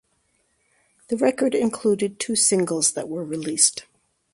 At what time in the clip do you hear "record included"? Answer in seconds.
1.17-2.19